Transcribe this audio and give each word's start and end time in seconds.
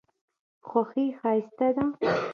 خوښي 0.67 1.05
ښایسته 1.19 1.67
ده. 1.75 1.83